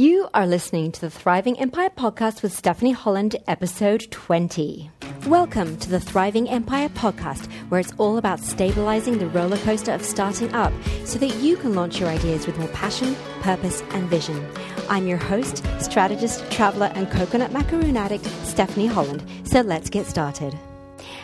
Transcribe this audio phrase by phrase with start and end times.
[0.00, 4.90] You are listening to the Thriving Empire podcast with Stephanie Holland, episode 20.
[5.26, 10.02] Welcome to the Thriving Empire podcast, where it's all about stabilizing the roller coaster of
[10.02, 10.72] starting up
[11.04, 14.42] so that you can launch your ideas with more passion, purpose, and vision.
[14.88, 19.22] I'm your host, strategist, traveler, and coconut macaroon addict, Stephanie Holland.
[19.44, 20.58] So let's get started.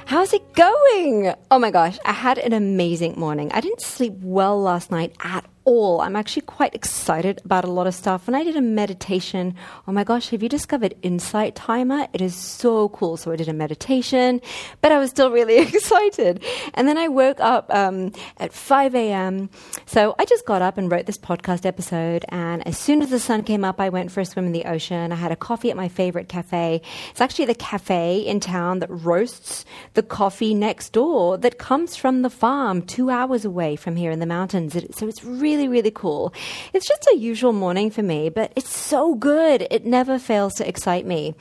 [0.06, 1.34] How's it going?
[1.50, 3.50] Oh my gosh, I had an amazing morning.
[3.50, 6.00] I didn't sleep well last night at all.
[6.00, 8.28] I'm actually quite excited about a lot of stuff.
[8.28, 9.54] And I did a meditation,
[9.86, 12.06] oh my gosh, have you discovered Insight Timer?
[12.12, 13.16] It is so cool.
[13.16, 14.40] So I did a meditation,
[14.80, 16.42] but I was still really excited.
[16.74, 19.50] And then I woke up um, at 5 a.m.
[19.86, 22.24] So I just got up and wrote this podcast episode.
[22.28, 24.66] And as soon as the sun came up, I went for a swim in the
[24.66, 25.10] ocean.
[25.10, 26.80] I had a coffee at my favorite cafe.
[27.10, 29.64] It's actually the cafe in town that roasts
[29.96, 34.20] the coffee next door that comes from the farm two hours away from here in
[34.20, 34.76] the mountains.
[34.94, 36.32] so it's really really, cool.
[36.72, 39.66] It's just a usual morning for me, but it's so good.
[39.70, 41.34] It never fails to excite me.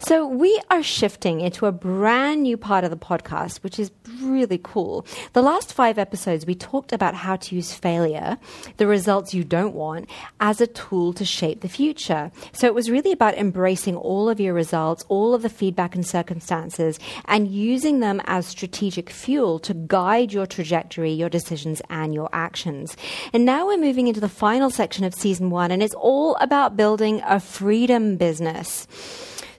[0.00, 4.60] So we are shifting into a brand new part of the podcast, which is really
[4.62, 5.04] cool.
[5.32, 8.38] The last five episodes, we talked about how to use failure,
[8.76, 10.08] the results you don't want,
[10.40, 12.30] as a tool to shape the future.
[12.52, 16.06] So it was really about embracing all of your results, all of the feedback and
[16.06, 22.28] circumstances, and using them as strategic fuel to guide your trajectory, your decisions, and your
[22.32, 22.96] actions.
[23.32, 26.76] And now we're moving into the final section of season one, and it's all about
[26.76, 28.86] building a freedom business.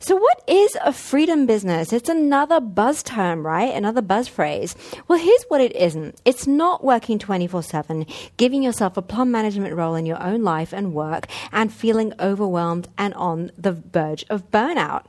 [0.02, 1.92] So, what is a freedom business?
[1.92, 3.76] It's another buzz term, right?
[3.76, 4.74] Another buzz phrase.
[5.10, 8.06] Well, here's what it isn't it's not working 24 7,
[8.38, 12.88] giving yourself a plum management role in your own life and work, and feeling overwhelmed
[12.98, 15.04] and on the verge of burnout.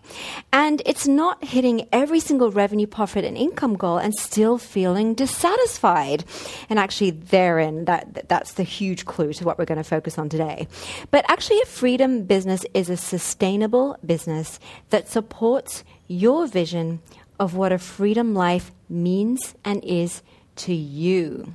[0.52, 6.24] And it's not hitting every single revenue, profit, and income goal and still feeling dissatisfied.
[6.68, 10.28] And actually, therein, that, that's the huge clue to what we're going to focus on
[10.28, 10.66] today.
[11.12, 14.58] But actually, a freedom business is a sustainable business
[14.90, 17.00] that supports your vision
[17.38, 20.22] of what a freedom life means and is
[20.56, 21.54] to you.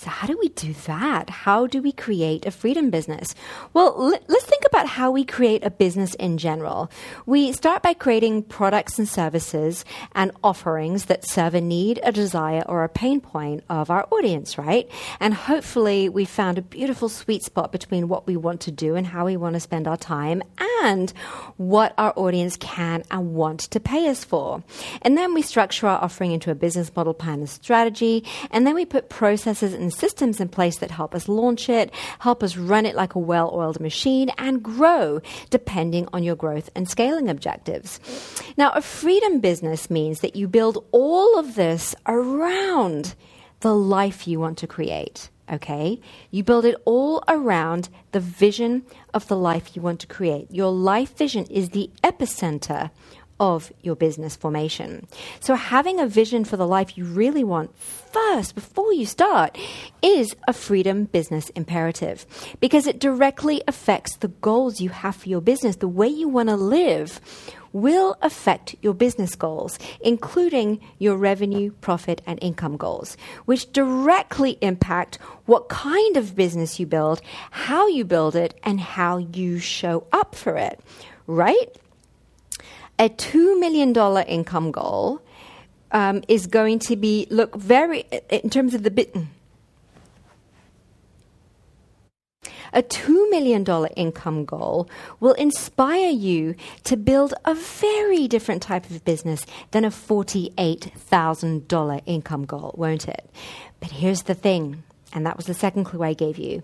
[0.00, 1.28] So, how do we do that?
[1.28, 3.34] How do we create a freedom business?
[3.74, 6.90] Well, l- let's think about how we create a business in general.
[7.26, 12.62] We start by creating products and services and offerings that serve a need, a desire,
[12.64, 14.88] or a pain point of our audience, right?
[15.20, 19.06] And hopefully, we found a beautiful sweet spot between what we want to do and
[19.06, 20.42] how we want to spend our time
[20.82, 21.12] and
[21.58, 24.64] what our audience can and want to pay us for.
[25.02, 28.74] And then we structure our offering into a business model plan and strategy, and then
[28.74, 32.86] we put processes and systems in place that help us launch it, help us run
[32.86, 35.20] it like a well oiled machine, and grow
[35.50, 37.98] depending on your growth and scaling objectives.
[38.56, 43.16] Now, a freedom business means that you build all of this around
[43.60, 45.28] the life you want to create.
[45.52, 46.00] Okay?
[46.30, 50.46] You build it all around the vision of the life you want to create.
[50.52, 52.90] Your life vision is the epicenter
[53.40, 55.08] of your business formation.
[55.40, 59.56] So, having a vision for the life you really want first, before you start,
[60.02, 62.26] is a freedom business imperative
[62.60, 65.76] because it directly affects the goals you have for your business.
[65.76, 67.20] The way you want to live
[67.72, 75.16] will affect your business goals, including your revenue, profit, and income goals, which directly impact
[75.46, 80.34] what kind of business you build, how you build it, and how you show up
[80.34, 80.80] for it.
[81.26, 81.76] Right?
[83.00, 83.92] A $2 million
[84.28, 85.20] income goal
[85.90, 89.16] um, is going to be, look, very, in terms of the bit.
[92.74, 93.64] A $2 million
[93.96, 94.86] income goal
[95.18, 102.44] will inspire you to build a very different type of business than a $48,000 income
[102.44, 103.30] goal, won't it?
[103.80, 104.82] But here's the thing,
[105.14, 106.60] and that was the second clue I gave you.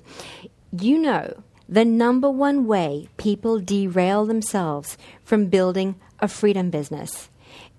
[0.70, 7.28] You know the number one way people derail themselves from building a freedom business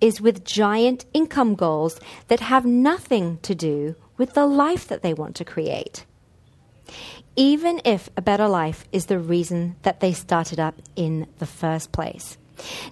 [0.00, 1.98] is with giant income goals
[2.28, 6.04] that have nothing to do with the life that they want to create.
[7.36, 11.92] Even if a better life is the reason that they started up in the first
[11.92, 12.36] place.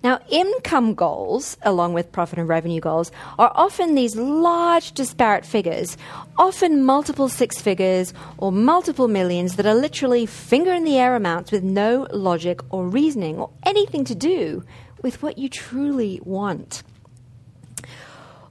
[0.02, 5.96] Now, income goals, along with profit and revenue goals, are often these large disparate figures,
[6.38, 11.52] often multiple six figures or multiple millions that are literally finger in the air amounts
[11.52, 14.64] with no logic or reasoning or anything to do
[15.02, 16.82] with what you truly want.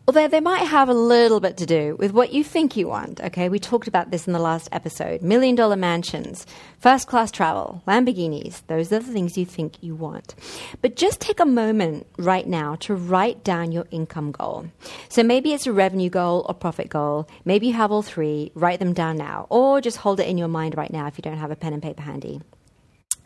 [0.07, 3.19] Although they might have a little bit to do with what you think you want.
[3.21, 5.23] Okay, we talked about this in the last episode.
[5.23, 6.45] Million dollar mansions,
[6.77, 10.35] first class travel, Lamborghinis, those are the things you think you want.
[10.83, 14.67] But just take a moment right now to write down your income goal.
[15.09, 17.27] So maybe it's a revenue goal or profit goal.
[17.43, 18.51] Maybe you have all three.
[18.53, 21.23] Write them down now, or just hold it in your mind right now if you
[21.23, 22.41] don't have a pen and paper handy.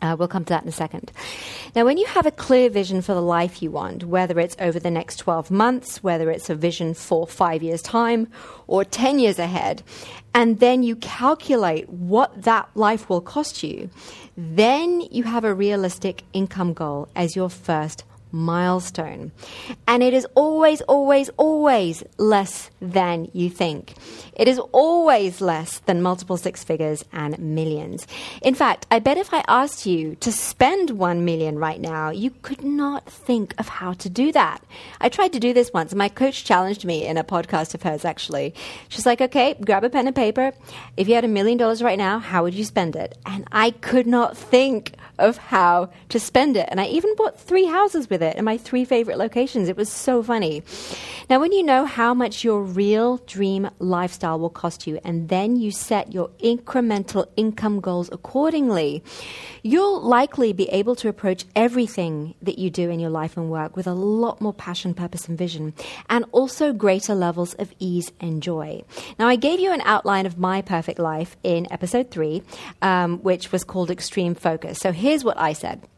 [0.02, 1.12] Uh, we'll come to that in a second.
[1.74, 4.80] Now, when you have a clear vision for the life you want, whether it's over
[4.80, 8.28] the next 12 months, whether it's a vision for five years' time
[8.66, 9.82] or 10 years ahead,
[10.32, 13.90] and then you calculate what that life will cost you,
[14.36, 19.32] then you have a realistic income goal as your first milestone.
[19.86, 23.94] And it is always, always, always less than you think.
[24.34, 28.06] It is always less than multiple six figures and millions.
[28.42, 32.30] In fact, I bet if I asked you to spend one million right now, you
[32.42, 34.62] could not think of how to do that.
[35.00, 35.94] I tried to do this once.
[35.94, 38.54] My coach challenged me in a podcast of hers, actually.
[38.88, 40.52] She's like, okay, grab a pen and paper.
[40.96, 43.18] If you had a million dollars right now, how would you spend it?
[43.26, 46.68] And I could not think of how to spend it.
[46.70, 49.68] And I even bought three houses with it in my three favorite locations.
[49.68, 50.62] It was so funny.
[51.28, 55.54] Now, when you know how much your real dream lifestyle will cost you, and then
[55.56, 59.04] you set your incremental income goals accordingly,
[59.62, 63.76] you'll likely be able to approach everything that you do in your life and work
[63.76, 65.72] with a lot more passion, purpose, and vision,
[66.08, 68.82] and also greater levels of ease and joy.
[69.18, 72.42] Now, I gave you an outline of my perfect life in episode three,
[72.82, 74.78] um, which was called Extreme Focus.
[74.78, 75.88] So here here's what I said.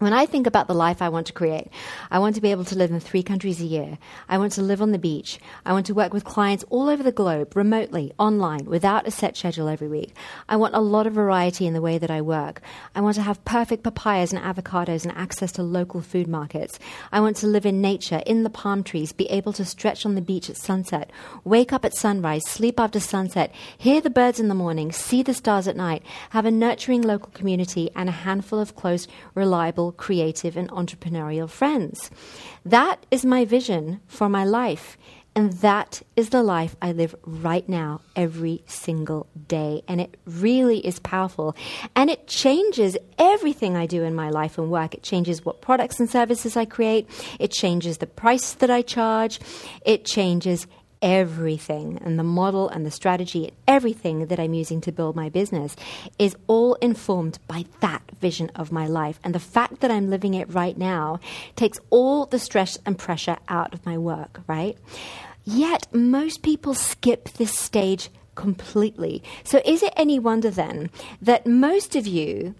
[0.00, 1.68] When I think about the life I want to create,
[2.10, 3.96] I want to be able to live in three countries a year.
[4.28, 5.38] I want to live on the beach.
[5.64, 9.36] I want to work with clients all over the globe, remotely, online, without a set
[9.36, 10.12] schedule every week.
[10.48, 12.60] I want a lot of variety in the way that I work.
[12.96, 16.78] I want to have perfect papayas and avocados and access to local food markets.
[17.12, 20.16] I want to live in nature, in the palm trees, be able to stretch on
[20.16, 21.10] the beach at sunset,
[21.44, 25.32] wake up at sunrise, sleep after sunset, hear the birds in the morning, see the
[25.32, 30.56] stars at night, have a nurturing local community, and a handful of close, reliable, creative,
[30.56, 32.10] and entrepreneurial friends.
[32.64, 34.96] That is my vision for my life.
[35.36, 39.82] And that is the life I live right now, every single day.
[39.88, 41.56] And it really is powerful.
[41.96, 44.94] And it changes everything I do in my life and work.
[44.94, 47.08] It changes what products and services I create.
[47.40, 49.40] It changes the price that I charge.
[49.84, 50.68] It changes
[51.04, 55.28] everything and the model and the strategy and everything that I'm using to build my
[55.28, 55.76] business
[56.18, 59.20] is all informed by that vision of my life.
[59.22, 61.20] And the fact that I'm living it right now
[61.56, 64.78] takes all the stress and pressure out of my work, right?
[65.44, 69.22] Yet most people skip this stage completely.
[69.44, 70.90] So is it any wonder then
[71.20, 72.54] that most of you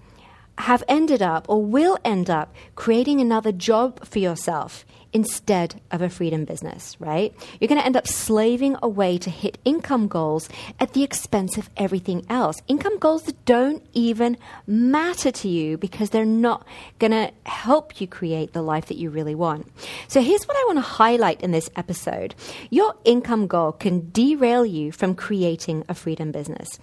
[0.58, 6.10] have ended up or will end up creating another job for yourself instead of a
[6.10, 7.32] freedom business, right?
[7.60, 10.48] You're going to end up slaving away to hit income goals
[10.80, 12.56] at the expense of everything else.
[12.66, 16.66] Income goals that don't even matter to you because they're not
[16.98, 19.70] going to help you create the life that you really want.
[20.08, 22.34] So here's what I want to highlight in this episode.
[22.70, 26.80] Your income goal can derail you from creating a freedom business.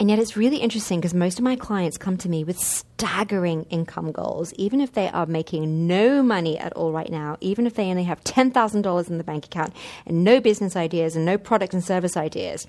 [0.00, 3.64] And yet it's really interesting because most of my clients come to me with staggering
[3.64, 7.74] income goals, even if they are making no money at all right now, even if
[7.74, 9.74] they only have $10,000 in the bank account
[10.06, 12.66] and no business ideas and no product and service ideas.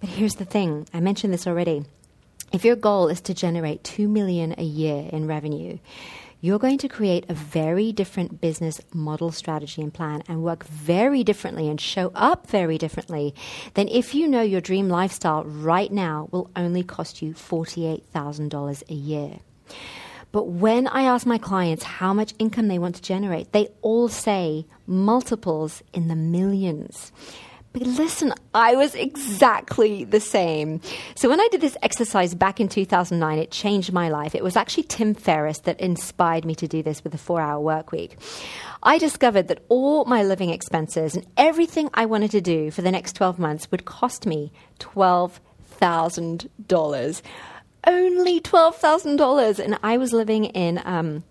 [0.00, 1.84] But here's the thing I mentioned this already.
[2.52, 5.78] If your goal is to generate 2 million a year in revenue,
[6.40, 11.24] you're going to create a very different business model, strategy, and plan and work very
[11.24, 13.34] differently and show up very differently
[13.74, 18.94] than if you know your dream lifestyle right now will only cost you $48,000 a
[18.94, 19.38] year.
[20.30, 24.08] But when I ask my clients how much income they want to generate, they all
[24.08, 27.12] say multiples in the millions.
[27.72, 30.80] But listen, I was exactly the same.
[31.14, 34.34] So when I did this exercise back in 2009, it changed my life.
[34.34, 37.60] It was actually Tim Ferriss that inspired me to do this with a four hour
[37.60, 38.16] work week.
[38.82, 42.90] I discovered that all my living expenses and everything I wanted to do for the
[42.90, 47.22] next 12 months would cost me $12,000.
[47.86, 49.58] Only $12,000.
[49.58, 51.24] And I was living in, um,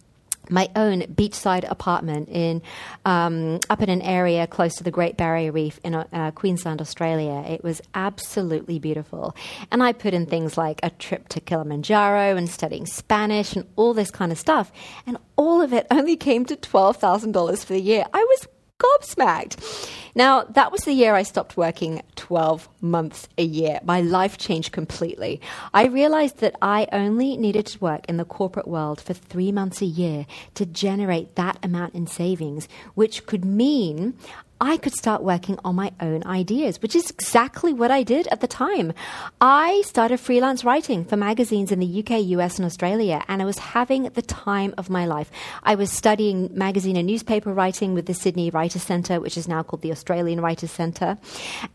[0.49, 2.61] my own beachside apartment in
[3.05, 7.43] um, up in an area close to the Great Barrier Reef in uh, Queensland, Australia.
[7.47, 9.35] It was absolutely beautiful,
[9.71, 13.93] and I put in things like a trip to Kilimanjaro and studying Spanish and all
[13.93, 14.71] this kind of stuff,
[15.05, 18.05] and all of it only came to twelve thousand dollars for the year.
[18.13, 18.47] I was
[18.79, 19.89] gobsmacked.
[20.15, 23.79] Now, that was the year I stopped working 12 months a year.
[23.83, 25.39] My life changed completely.
[25.73, 29.81] I realized that I only needed to work in the corporate world for three months
[29.81, 34.15] a year to generate that amount in savings, which could mean
[34.59, 38.41] I could start working on my own ideas, which is exactly what I did at
[38.41, 38.91] the time.
[39.39, 43.59] I started freelance writing for magazines in the UK, US, and Australia, and I was
[43.59, 45.31] having the time of my life.
[45.61, 49.61] I was studying magazine and newspaper writing with the Sydney Writer Centre, which is now
[49.61, 51.19] called the Australian Writers Centre.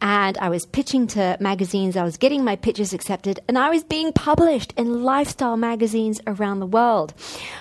[0.01, 3.85] And I was pitching to magazines, I was getting my pitches accepted, and I was
[3.85, 7.15] being published in lifestyle magazines around the world.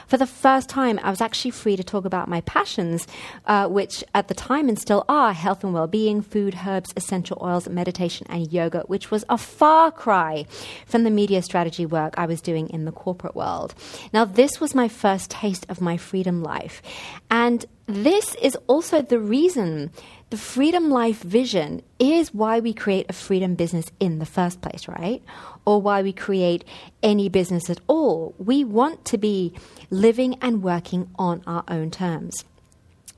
[0.07, 3.05] For the first time, I was actually free to talk about my passions,
[3.45, 7.37] uh, which at the time and still are health and well being, food, herbs, essential
[7.41, 10.45] oils, meditation, and yoga, which was a far cry
[10.85, 13.75] from the media strategy work I was doing in the corporate world.
[14.13, 16.81] Now, this was my first taste of my freedom life.
[17.29, 19.91] And this is also the reason
[20.29, 24.87] the freedom life vision is why we create a freedom business in the first place,
[24.87, 25.21] right?
[25.65, 26.63] Or why we create
[27.03, 28.33] any business at all.
[28.37, 29.53] We want to be
[29.89, 32.45] living and working on our own terms.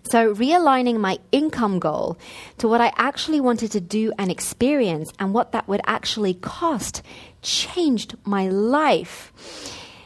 [0.10, 2.18] So, realigning my income goal
[2.58, 7.02] to what I actually wanted to do and experience and what that would actually cost
[7.42, 9.32] changed my life.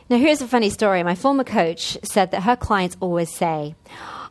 [0.10, 1.04] Now, here's a funny story.
[1.04, 3.76] My former coach said that her clients always say,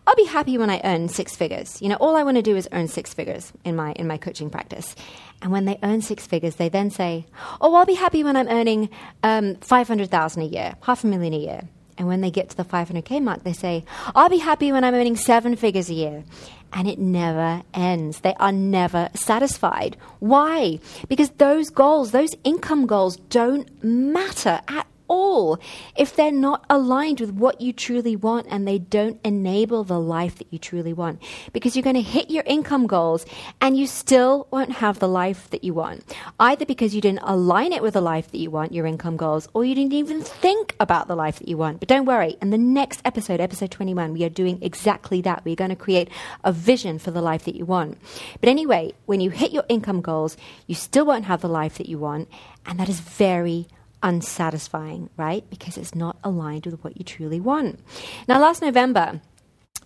[0.06, 1.82] I'll be happy when I earn six figures.
[1.82, 4.18] You know, all I want to do is earn six figures in my in my
[4.18, 4.94] coaching practice.
[5.42, 7.26] And when they earn six figures, they then say,
[7.60, 8.88] "Oh, I'll be happy when I'm earning
[9.24, 12.50] um, five hundred thousand a year, half a million a year." And when they get
[12.50, 13.84] to the 500k mark, they say,
[14.14, 16.24] I'll be happy when I'm earning seven figures a year.
[16.72, 18.20] And it never ends.
[18.20, 19.96] They are never satisfied.
[20.18, 20.80] Why?
[21.08, 25.58] Because those goals, those income goals, don't matter at all
[25.96, 30.36] if they're not aligned with what you truly want and they don't enable the life
[30.36, 31.22] that you truly want.
[31.52, 33.26] Because you're going to hit your income goals
[33.60, 36.04] and you still won't have the life that you want.
[36.38, 39.48] Either because you didn't align it with the life that you want, your income goals,
[39.54, 41.80] or you didn't even think about the life that you want.
[41.80, 45.44] But don't worry, in the next episode, episode 21, we are doing exactly that.
[45.44, 46.08] We're going to create
[46.44, 47.98] a vision for the life that you want.
[48.40, 50.36] But anyway, when you hit your income goals,
[50.66, 52.28] you still won't have the life that you want.
[52.64, 53.66] And that is very
[54.02, 55.48] unsatisfying, right?
[55.50, 57.80] Because it's not aligned with what you truly want.
[58.28, 59.20] Now, last November,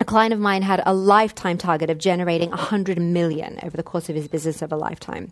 [0.00, 4.08] a client of mine had a lifetime target of generating 100 million over the course
[4.08, 5.30] of his business of a lifetime.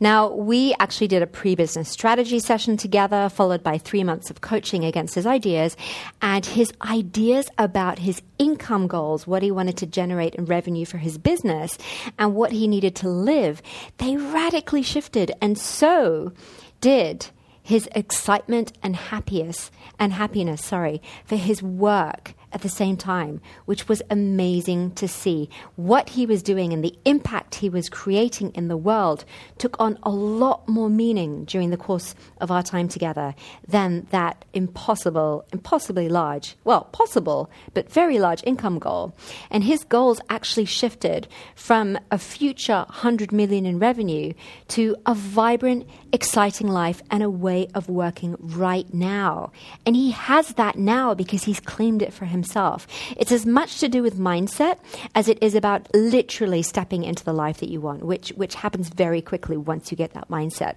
[0.00, 4.40] Now, we actually did a pre business strategy session together, followed by three months of
[4.40, 5.76] coaching against his ideas.
[6.22, 10.96] And his ideas about his income goals, what he wanted to generate in revenue for
[10.96, 11.76] his business,
[12.18, 13.60] and what he needed to live,
[13.98, 15.32] they radically shifted.
[15.42, 16.32] And so
[16.80, 17.28] did
[17.68, 23.88] his excitement and happiness and happiness, sorry, for his work at the same time, which
[23.88, 25.48] was amazing to see.
[25.76, 29.24] What he was doing and the impact he was creating in the world
[29.58, 33.34] took on a lot more meaning during the course of our time together
[33.66, 39.14] than that impossible, impossibly large, well, possible, but very large income goal.
[39.50, 44.32] And his goals actually shifted from a future 100 million in revenue
[44.68, 49.52] to a vibrant, exciting life and a way of working right now.
[49.84, 52.86] And he has that now because he's claimed it for himself himself.
[53.16, 54.78] It's as much to do with mindset
[55.14, 58.88] as it is about literally stepping into the life that you want, which, which happens
[58.88, 60.76] very quickly once you get that mindset.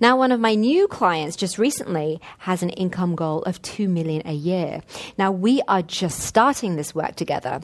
[0.00, 4.22] Now, one of my new clients just recently has an income goal of 2 million
[4.24, 4.80] a year.
[5.18, 7.60] Now, we are just starting this work together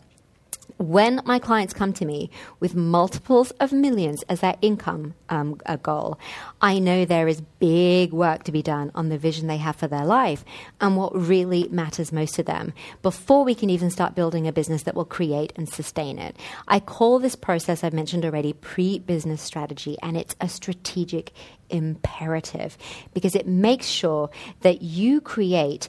[0.78, 2.30] when my clients come to me
[2.60, 6.18] with multiples of millions as their income um, goal,
[6.60, 9.88] I know there is big work to be done on the vision they have for
[9.88, 10.44] their life
[10.80, 14.84] and what really matters most to them before we can even start building a business
[14.84, 16.36] that will create and sustain it.
[16.68, 21.32] I call this process I've mentioned already pre business strategy, and it's a strategic
[21.70, 22.76] imperative
[23.14, 25.88] because it makes sure that you create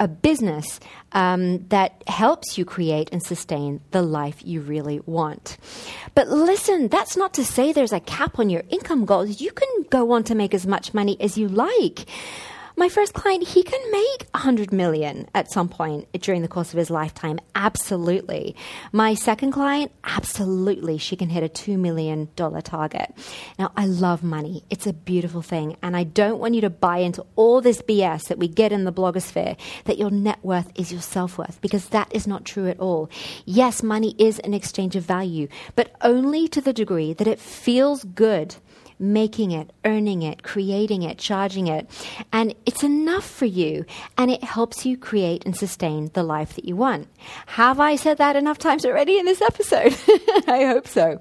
[0.00, 0.80] a business
[1.12, 5.58] um, that helps you create and sustain the life you really want.
[6.14, 9.40] But listen, that's not to say there's a cap on your income goals.
[9.40, 12.06] You can go on to make as much money as you like
[12.76, 16.78] my first client, he can make 100 million at some point during the course of
[16.78, 17.38] his lifetime.
[17.54, 18.54] Absolutely.
[18.92, 20.98] My second client, absolutely.
[20.98, 23.14] She can hit a $2 million target.
[23.58, 24.62] Now, I love money.
[24.68, 25.76] It's a beautiful thing.
[25.82, 28.84] And I don't want you to buy into all this BS that we get in
[28.84, 32.68] the blogosphere that your net worth is your self worth, because that is not true
[32.68, 33.08] at all.
[33.46, 38.04] Yes, money is an exchange of value, but only to the degree that it feels
[38.04, 38.56] good
[38.98, 41.88] making it, earning it, creating it, charging it.
[42.32, 43.84] And it's enough for you
[44.16, 47.08] and it helps you create and sustain the life that you want.
[47.46, 49.96] Have I said that enough times already in this episode?
[50.48, 51.18] I hope so.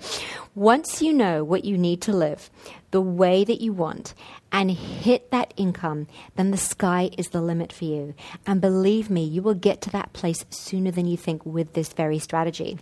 [0.56, 2.50] Once you know what you need to live
[2.92, 4.14] the way that you want
[4.54, 8.14] and hit that income, then the sky is the limit for you.
[8.48, 11.92] And believe me, you will get to that place sooner than you think with this
[11.92, 12.80] very strategy.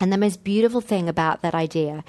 [0.00, 2.02] And the most beautiful thing about that idea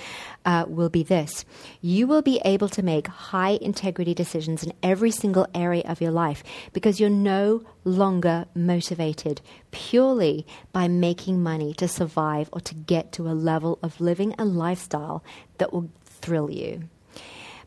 [0.45, 1.43] uh, will be this
[1.81, 6.11] you will be able to make high integrity decisions in every single area of your
[6.11, 13.11] life because you're no longer motivated purely by making money to survive or to get
[13.11, 15.23] to a level of living a lifestyle
[15.57, 16.83] that will thrill you.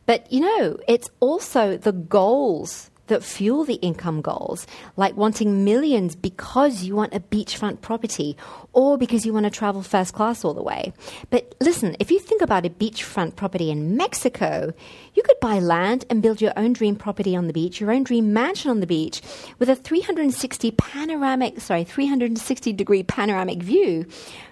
[0.07, 6.15] But you know, it's also the goals that fuel the income goals, like wanting millions
[6.15, 8.35] because you want a beachfront property
[8.73, 10.93] or because you want to travel first class all the way.
[11.29, 14.73] But listen, if you think about a beachfront property in Mexico,
[15.13, 18.03] you could buy land and build your own dream property on the beach, your own
[18.03, 19.21] dream mansion on the beach
[19.59, 24.05] with a 360 panoramic, sorry, 360 degree panoramic view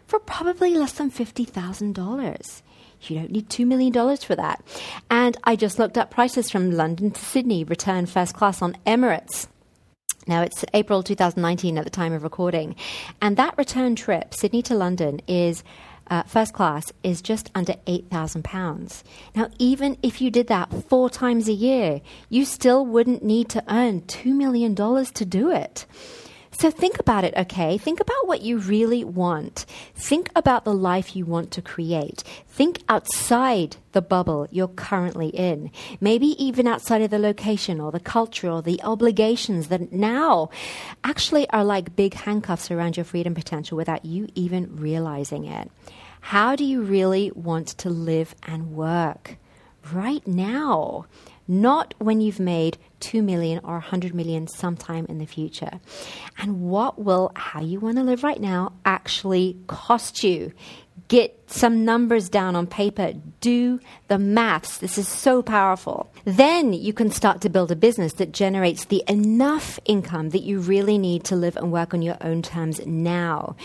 [0.07, 2.61] for probably less than $50,000.
[3.09, 4.63] You don't need $2 million for that.
[5.09, 9.47] And I just looked up prices from London to Sydney, return first class on Emirates.
[10.27, 12.75] Now, it's April 2019 at the time of recording.
[13.21, 15.63] And that return trip, Sydney to London, is
[16.07, 19.03] uh, first class is just under £8,000.
[19.35, 23.63] Now, even if you did that four times a year, you still wouldn't need to
[23.67, 25.85] earn $2 million to do it.
[26.59, 27.77] So think about it, okay?
[27.77, 29.65] Think about what you really want.
[29.95, 32.23] Think about the life you want to create.
[32.47, 35.71] Think outside the bubble you're currently in.
[35.99, 40.49] Maybe even outside of the location or the culture or the obligations that now
[41.03, 45.71] actually are like big handcuffs around your freedom potential without you even realizing it.
[46.21, 49.37] How do you really want to live and work?
[49.91, 51.07] Right now
[51.47, 55.79] not when you've made 2 million or 100 million sometime in the future.
[56.37, 60.53] And what will how you want to live right now actually cost you?
[61.07, 64.77] Get some numbers down on paper, do the maths.
[64.77, 66.11] This is so powerful.
[66.25, 70.59] Then you can start to build a business that generates the enough income that you
[70.59, 73.55] really need to live and work on your own terms now.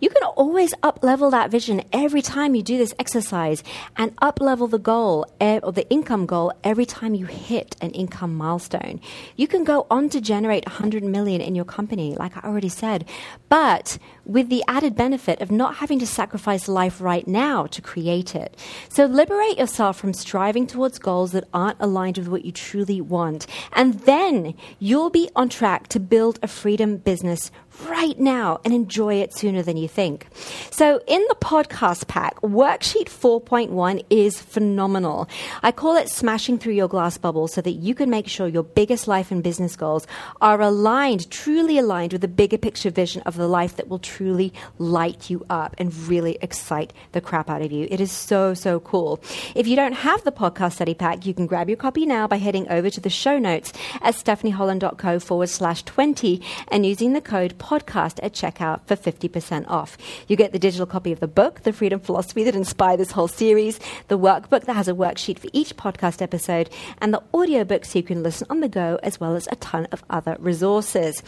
[0.00, 3.62] You can always up level that vision every time you do this exercise
[3.96, 8.34] and up level the goal or the income goal every time you hit an income
[8.34, 9.00] milestone.
[9.36, 13.04] You can go on to generate 100 million in your company, like I already said,
[13.48, 18.34] but with the added benefit of not having to sacrifice life right now to create
[18.34, 18.56] it.
[18.88, 23.46] So liberate yourself from striving towards goals that aren't aligned with what you truly want.
[23.72, 27.50] And then you'll be on track to build a freedom business
[27.82, 30.26] right now and enjoy it sooner than you think.
[30.70, 35.28] So, in the podcast pack, worksheet 4.1 is phenomenal.
[35.62, 38.62] I call it smashing through your glass bubble so that you can make sure your
[38.62, 40.06] biggest life and business goals
[40.40, 44.52] are aligned, truly aligned with the bigger picture vision of the life that will truly
[44.78, 47.86] light you up and really excite the crap out of you.
[47.90, 49.20] It is so, so cool.
[49.54, 52.36] If you don't have the podcast study pack, you can grab your copy now by
[52.36, 57.58] heading over to the show notes at stephanieholland.co forward slash 20 and using the code
[57.64, 59.96] podcast at checkout for 50% off.
[60.28, 63.28] You get the digital copy of the book, The Freedom Philosophy that inspired this whole
[63.28, 67.98] series, the workbook that has a worksheet for each podcast episode, and the audiobook so
[67.98, 71.22] you can listen on the go, as well as a ton of other resources.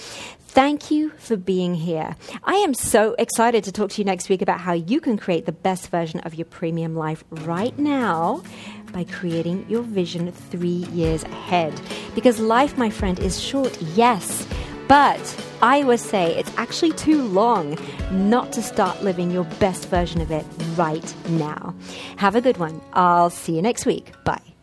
[0.49, 2.16] Thank you for being here.
[2.44, 5.46] I am so excited to talk to you next week about how you can create
[5.46, 8.42] the best version of your premium life right now
[8.92, 11.79] by creating your vision three years ahead.
[12.14, 14.46] Because life, my friend, is short, yes
[14.88, 17.79] but I would say it's actually too long
[18.11, 20.46] not to start living your best version of it
[20.77, 21.75] right now.
[22.16, 22.81] Have a good one.
[22.92, 24.12] I'll see you next week.
[24.25, 24.55] Bye.